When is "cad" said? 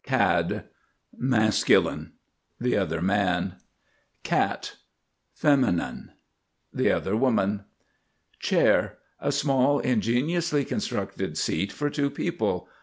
0.03-0.63